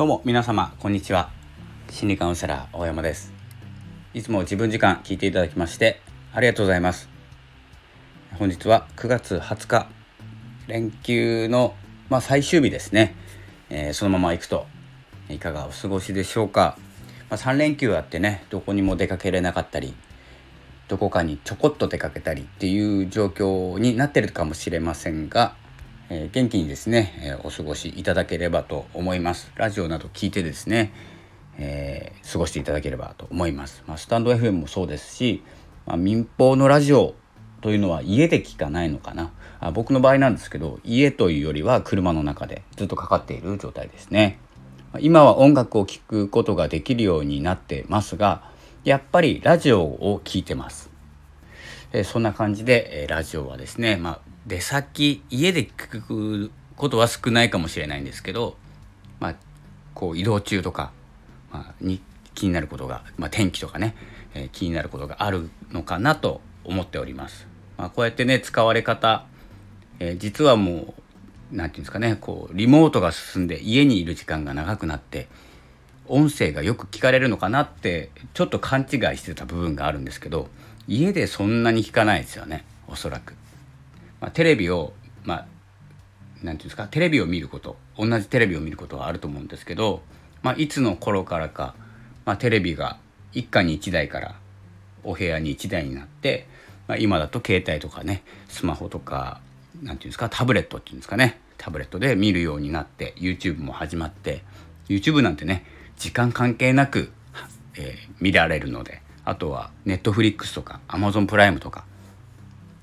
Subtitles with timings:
[0.00, 1.28] どうも皆様こんにちは。
[1.90, 3.34] 心理カウンセラー大山です。
[4.14, 6.00] いつも自分時間聞いていただきまして
[6.32, 7.10] ありがとうございます。
[8.38, 9.88] 本日は9月20日
[10.68, 11.74] 連休の
[12.08, 13.14] まあ、最終日ですね、
[13.68, 14.64] えー、そのまま行くと
[15.28, 16.78] いかがお過ごしでしょうか、
[17.28, 19.94] まあ、3連休あってねどこにも出かけれなかったり
[20.88, 25.56] どこかにちょこっと出かけたりっていう状況になってるかもしれませんが、
[26.12, 29.52] えー、元気にですね、えー、お過ごしいただければと思います。
[29.54, 30.92] ラジオなど聞いてですね、
[31.56, 35.44] えー、過ごしていただければと思います、まあ、スタンド FM もそうですし、
[35.86, 37.14] まあ、民放のラジオ
[37.60, 39.30] というのは家で聞かないのかな。
[39.60, 44.40] あ僕の場合なんですけど家というよりは車の中でずっとかかっている状態ですね。
[44.98, 48.42] 今は音楽を聴くことができるようになってますが
[48.82, 50.90] やっぱりラジオを聴いてます。
[51.92, 58.56] えそんな感じで、えラジオはですね、まあ、出先家で聞くことは少ないかもしれないんですけど、
[59.18, 59.34] まあ、
[59.94, 60.92] こう移動中とか、
[61.52, 62.00] まあ、に
[62.34, 63.94] 気になることが、まあ、天気とかね、
[64.34, 67.46] えー、気になることがあるのかなと思っております。
[67.76, 69.26] まあ、こうやってね使われ方、
[69.98, 70.94] えー、実はもう何て
[71.52, 75.28] 言うんですかねこうリモートが進んで家にいる時間が長くなって
[76.06, 80.48] 音声がよく聞かれるのかなってちょっと勘違いしてた部分があるんですけど
[80.88, 83.34] 家でそんなに聞かないですよねおそらく。
[84.20, 84.92] まあ、テレビを
[85.24, 90.02] まあ何て言うんですかテレビを見ること同じテレビを見ることはあると思うんですけど、
[90.42, 91.74] まあ、いつの頃からか、
[92.24, 92.98] まあ、テレビが
[93.32, 94.34] 一家に1台から
[95.04, 96.46] お部屋に1台になって、
[96.88, 99.40] まあ、今だと携帯とかねスマホとか
[99.74, 104.42] 何て言うんですかタブレットっていうんですかねタブレットで見るようになって YouTube も始まって
[104.88, 105.64] YouTube なんてね
[105.98, 107.12] 時間関係なく、
[107.76, 111.84] えー、見られるのであとはネットフリックスとかアマゾンプライムとか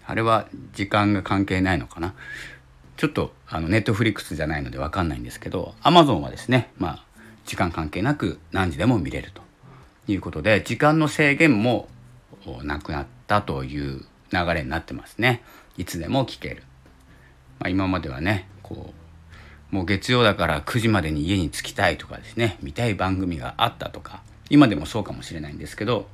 [0.07, 2.15] あれは時間が関係ないのかな？
[2.95, 7.03] ちょっとあのネットフリックスじゃないので分かんないんですけどアマゾンはですねまあ
[7.45, 9.41] 時間関係なく何時でも見れると
[10.07, 11.87] いうことで時間の制限も
[12.63, 15.43] なくなったという流れになってますね。
[15.77, 16.63] いつでも聞ける、
[17.59, 18.93] まあ、今まではねこ
[19.71, 26.07] うもう月曜だから9時までに家に着きたいとかですね見たい番組があったとか今でもそうかもしれないんですけど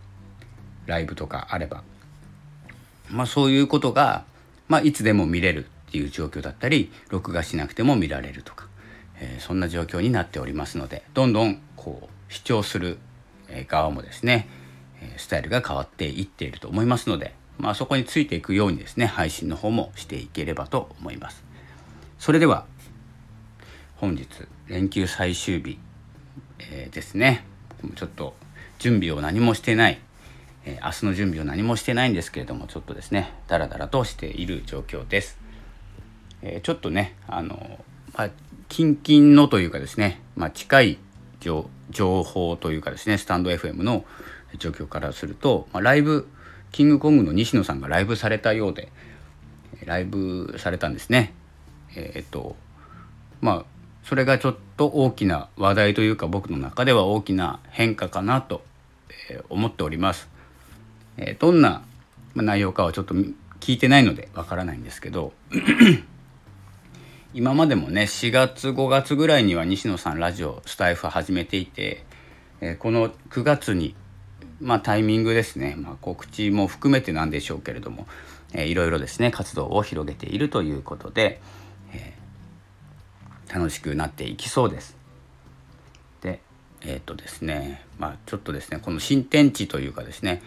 [0.86, 1.84] ライブとかあれば
[3.14, 4.26] まあそういうことが、
[4.68, 8.68] まあ、いつでも見れるっていう状況だったり録画しなくても見られるとか、
[9.20, 12.98] えー、そんな状況になっておりますのでどんどんこう視聴する
[13.68, 14.48] 側もですね
[15.18, 21.44] スタイルが変わっていっていると思いますので、まあ、そこについていくようにですね配信の方もしていければと思います。
[22.18, 22.66] それでは
[23.98, 24.28] 本日
[24.68, 25.78] 連休最終日、
[26.60, 27.46] えー、ですね
[27.96, 28.34] ちょっと
[28.80, 30.00] 準備を何もしてない、
[30.66, 35.38] えー、明日の準備を何もしてないんですけれどもちょっとですねダラダラとしている状況です、
[36.42, 37.80] えー、ちょっとねあの
[38.14, 38.30] まあ
[38.70, 40.98] 近々のというかですね、まあ、近い
[41.40, 44.06] 情報というかですねスタンド FM の
[44.58, 46.28] 状況からすると、まあ、ライブ
[46.72, 48.92] キングコングの西野さんがライブされたようで
[49.86, 51.34] ライブされたんですね
[51.96, 52.56] えっ、と
[53.42, 53.66] まあ
[54.04, 58.64] それがちょっと大きな話題というか僕の中では大きな変化かなと
[59.50, 60.33] 思っております。
[61.18, 61.84] えどんな
[62.36, 63.14] 内容かはちょっと
[63.60, 65.34] 聞いてないのでわからないんですけど
[67.34, 72.06] 今までもね4月5月ぐらいには西野さんラジオスタイフ始めていて、
[72.62, 73.96] えこの9月に
[74.62, 78.08] まあタイミングですね、まあ、告知も含めてなんでしょうけれども、
[78.54, 81.42] えー、いろいろですね活動を広げているということで、
[81.94, 82.14] え
[83.52, 84.96] 楽しくなっていきそうです。
[86.22, 86.40] で
[86.82, 90.44] えっ、とですねまあちょっとですねこの新天地というかですね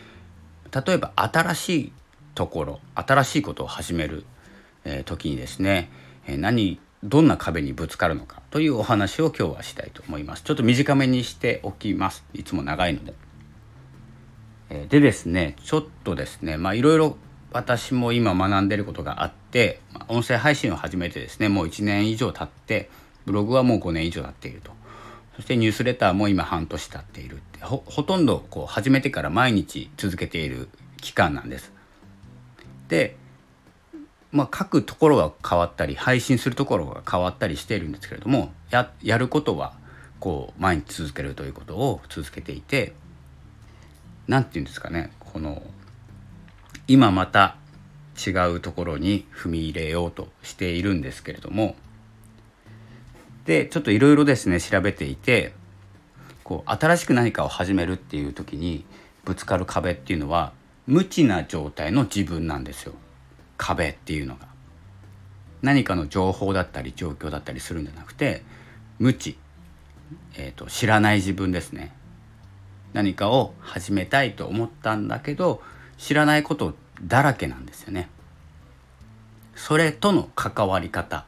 [0.73, 1.93] 例えば新しい
[2.35, 4.25] ところ新しいことを始める、
[4.85, 5.91] えー、時にですね、
[6.27, 10.43] えー、何どんな壁にぶつかるのかというお話を今日はしたいと思います。
[10.43, 12.25] ちょっと短めにしておきます。
[12.35, 13.15] いつも長いので。
[14.71, 17.17] えでですねちょっとですねまあいろいろ
[17.53, 22.91] 私も今学んでることがあって音声配信を始めてですねもう1年以上経って
[23.25, 24.73] ブログはもう5年以上経っていると
[25.37, 30.69] そしてニュースレターも今半年経っているってほとんどこう始めてから毎日続けている
[31.01, 31.73] 期間なんです。
[32.89, 33.17] で
[34.33, 39.73] まあ、書くところが変わったり配信するところが変わったりしているんですけれどもややることは
[40.21, 42.93] こう毎日続けるということを続けていて
[44.27, 45.63] 何て言うんですかねこの
[46.87, 47.57] 今また
[48.27, 51.77] 違うところに踏み入れようとしているんですけれども
[53.47, 55.53] でちょっといろいろですね調べていて
[56.45, 58.85] こう新しく何かを始めるっていう時に
[59.25, 60.53] ぶつかる壁っていうのは
[60.87, 62.95] 無知な状態の自分なんですよ
[63.57, 64.47] 壁っていうのが。
[65.63, 68.43] 何かの情報だったり状況だったりするんじゃなくて
[68.99, 69.39] 無知
[70.37, 71.93] えーと、知らない自分ですね
[72.93, 75.63] 何かを始めたいと思ったんだけど
[75.99, 78.09] 知らないことだらけなんですよね。
[79.55, 81.25] それとの関わり方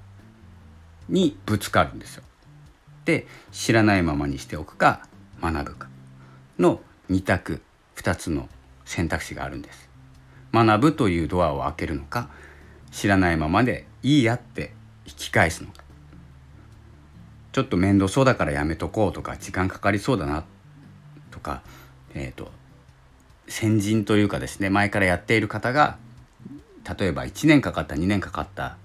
[1.08, 2.22] にぶつかるんですよ。
[3.04, 5.06] で知らないままにしておくか
[5.40, 5.88] 学ぶか
[6.58, 7.62] の2択
[7.96, 8.48] 2つの
[8.84, 9.88] 選択肢があるんです。
[10.52, 12.28] 学ぶというドアを開けるのか
[12.90, 14.72] 知らないままでいいやって
[15.06, 15.82] 引き返すのか
[17.52, 20.44] ちょっと面倒そうだからやめとこうとか時間かかりそうだな
[21.30, 21.62] とか、
[22.14, 22.50] えーと、
[23.48, 25.98] 先人というかですね前からやっている方が
[26.98, 28.76] 例えば1年かかった2年かかった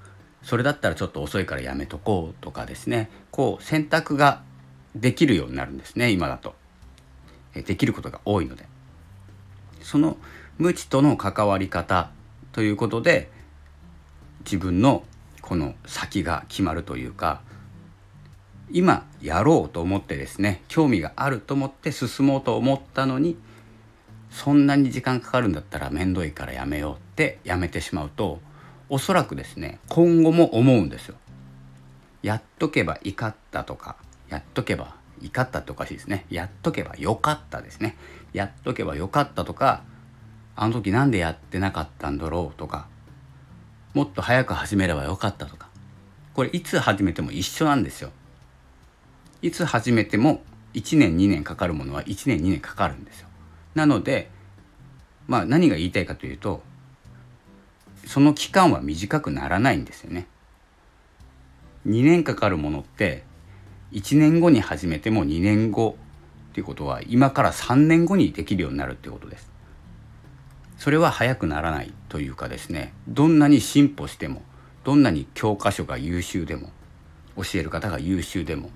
[0.44, 4.44] それだったらちょっと遅いからやめとこうとかですねこう選択が
[4.95, 6.56] できるようになるんですね今だと。
[7.54, 8.66] できることが多いので。
[9.84, 10.18] その
[10.57, 12.10] 無知との関わり方
[12.51, 13.30] ということで
[14.45, 15.04] 自分の
[15.42, 17.42] この先が決まるというか
[18.72, 23.38] 今やろうと思ってですね興味があると思って進もうと思ったのに
[24.31, 28.40] そんなに時間かかるんだったら面倒いからやめようってやめてしまうと
[28.94, 31.16] おそらくですね今後も思うんですよ。
[32.22, 33.95] やっとけばいかったとか
[34.30, 37.98] やっとけばいかったっておかしいですねやっとけばよかったですね
[38.34, 39.81] やっとけばよかったとか
[40.56, 42.86] あの時なんでやってなかったんだろうとか
[43.95, 45.69] もっと早く始めればよかったとか
[46.36, 48.12] これいつ始めても一緒なんですよ。
[49.42, 50.44] いつ始めても
[50.75, 53.28] 1年2年かかるものは1年2年かかるんですよ。
[53.74, 54.30] なので
[55.28, 56.62] まあ何が言いたいかというと
[58.05, 60.27] その期間は短くならないんですよね。
[61.88, 63.23] 2年かかるものって
[63.91, 65.97] 1年後に始めても2年後
[66.51, 69.53] っていうことは今から3年後にできるようになるってことです。
[70.77, 74.41] それは早くならないというかですねどんなに進歩しても
[74.83, 76.71] どんなに教科書が優秀でも
[77.38, 78.69] 教える方が優秀でも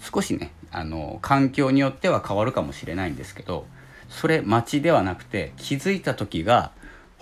[0.00, 3.66] 少しねあの環境によっては変わるかもしれないんですけど
[4.08, 6.72] それ待ちではなくて気づいた時が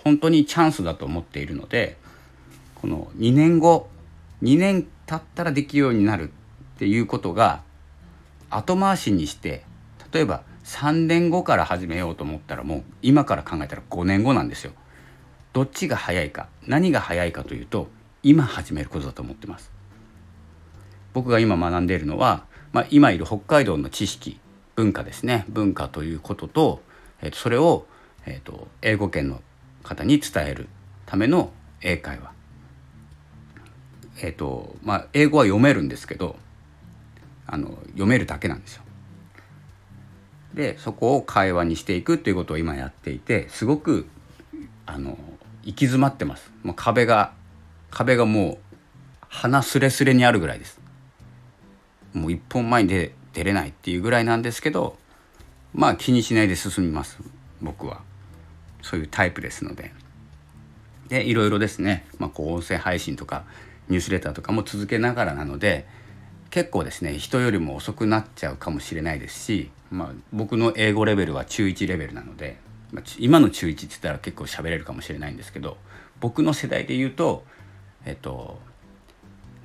[0.03, 1.97] 本当にチャンスだと思っているので
[2.75, 3.87] この2年後
[4.41, 6.29] 2年経ったらできるようになる
[6.75, 7.61] っていうことが
[8.49, 9.63] 後回しにして
[10.11, 14.71] 例えば3年後から始めようと思ったらもう今から考えたら5年後なんですよ。
[15.51, 17.87] どっちが早いか何が早いかというと
[18.23, 19.71] 今始めることだと思ってます。
[21.13, 24.39] 僕が今学んでいるのは、まあ、今いる北海道の知識
[24.75, 26.81] 文化ですね文化ということと、
[27.21, 27.85] えー、とそれを、
[28.25, 29.41] えー、と英語圏の
[29.83, 30.67] 方に伝える
[31.05, 31.51] ための
[31.81, 32.31] 英会話。
[34.21, 36.35] えーとまあ、英語は読めるんですけど
[37.47, 38.83] あの読めるだけなんですよ。
[40.53, 44.07] でそこを会話にしていくっていうことを今やっていてすごく
[44.85, 45.17] あの
[45.63, 47.33] 行き詰まってますもう壁が
[47.89, 48.57] 壁がもう
[49.29, 50.79] 鼻すれすれにあるぐらいです
[52.13, 54.97] もう一本前に出出れないっていうぐらいなんですけど
[55.73, 57.17] まあ気にしないで進みます
[57.61, 58.01] 僕は
[58.83, 59.91] そういうタイプですので。
[61.09, 63.43] でいろいろですね、まあ、こう音声配信とか
[63.89, 65.85] ニュースレターとかも続けながらなので
[66.49, 72.57] 結構ですね人よりも遅くなっちゃうかもしれないですしまあ、僕の英語レベルは中1レベルなので、
[72.91, 75.77] まあ、今の中1って言ったら結構喋れるかもしれないんですけど
[76.19, 77.45] 僕の世代で言うと
[78.03, 78.59] えっと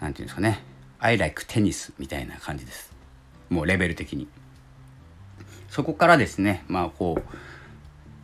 [0.01, 0.63] 何て言うんですかね
[1.01, 2.93] 「I like テニス」みたいな感じです。
[3.49, 4.29] もうレベル的に。
[5.71, 7.35] そこからですねまあこう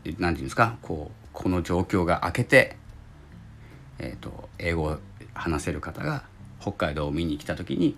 [0.04, 2.76] 何て言うんですかこうこの状況が明けて、
[3.99, 4.99] えーと英語を
[5.34, 6.25] 話せる方が
[6.61, 7.96] 北海道を見に来た時に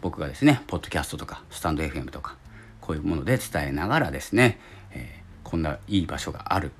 [0.00, 2.36] 僕がですねポッドキャストとかスタンド FM とか
[2.80, 4.58] こういうもので伝えながらですね、
[4.92, 6.72] えー、こんないい場所がある。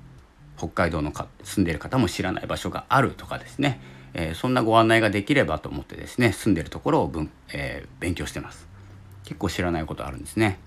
[0.57, 3.79] 北海道のか住んでる方も知らない場所があるとかですね、
[4.13, 8.67] えー、そんなご案内ができればと思ってですね住んでるところを分、えー、勉強してます。
[9.23, 10.59] 結構知らないことあるんですね。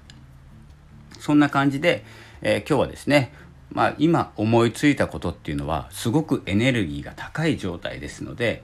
[1.18, 2.04] そんな感じで、
[2.40, 3.32] え今日はですね
[3.72, 8.62] まあ、今思いついたことっていうのはすごくエネルギーが高い状態ですので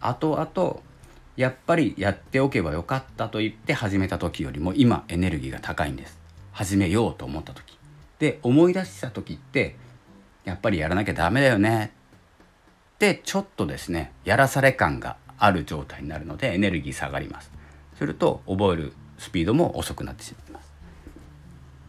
[0.00, 0.80] 後々
[1.36, 6.18] やっぱりやっておけばよかったと言って始めた時よりも今エネルギーが高いんです。
[6.52, 7.78] 始めようと思った時。
[8.18, 9.76] で思い出した時って
[10.44, 11.92] やっぱりやらなきゃダメだよね
[12.94, 17.50] ってちょっとですねやらされ感がある状態になるのでエネルギー下がります。
[17.96, 20.72] すると覚えるスピードも遅くなってしまいます。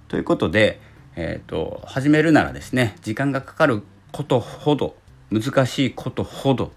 [0.08, 0.80] ということで、
[1.16, 4.96] えーと、始めるならですね時間がかかることほど
[5.30, 6.72] 難しいことほど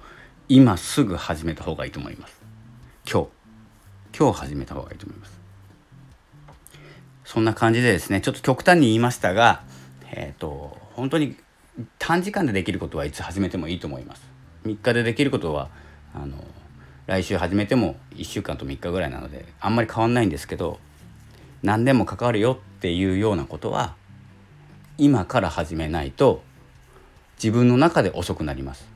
[0.48, 2.40] 今すぐ始めた方がいいと思います。
[3.10, 3.28] 今日。
[4.16, 5.40] 今日始めた方がいいと思います。
[7.24, 9.62] そんな感じでですねちょっと極端に言いましたが
[10.10, 11.36] えっ、ー、と本当に
[11.98, 14.22] 短時間でできることはいつ始めてもいいと思います。
[14.64, 15.70] 3日でできることは
[16.14, 16.44] あの
[17.06, 20.78] 来週始めても1週間と3日ぐらいなのであんまり変わんないんですけど
[21.62, 23.94] 何でも関わるよっていうようなことは
[24.98, 26.42] 今から始めないと
[27.36, 28.86] 自分の中で遅くなります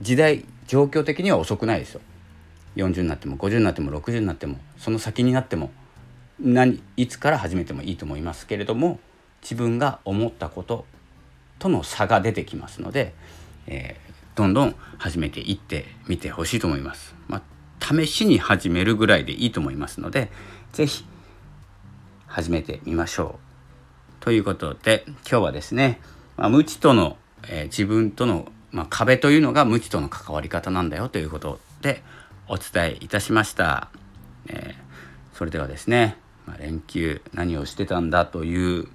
[0.00, 2.00] 時代状況的には遅くないですよ
[2.76, 5.70] 40になっても50になっても60になってもその先になっても
[6.40, 8.98] 何いつから始めてもいいと思いますけれども
[9.42, 10.86] 自分が思ったこと
[11.58, 13.14] との差が出てきますので、
[13.66, 17.14] えー、どんどん始めていってみてほしいと思います。
[17.28, 20.30] まあ、試しに始めるぐらいでいいと思いますので
[20.72, 21.04] 是非
[22.26, 23.51] 始めてみましょう。
[24.22, 26.00] ということで今日はですね、
[26.36, 27.16] まあ、無知との、
[27.48, 32.04] えー、自分との、まあ、壁というのが無知との関わり方なんだよということで
[32.46, 33.88] お伝えいたしました。
[34.46, 38.86] えー、それではですね、まあ、連休何をしてたんだという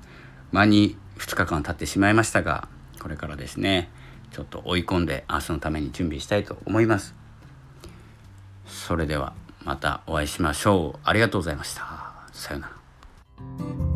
[0.53, 2.69] 間に2日間経ってしまいましたが
[3.01, 3.89] これからですね
[4.31, 7.15] ちょっと追い込んで明日のために準備したいと思います。
[8.65, 9.34] それでは
[9.65, 11.00] またお会いしましょう。
[11.03, 11.84] ありがとうございました。
[12.31, 13.87] さようなら。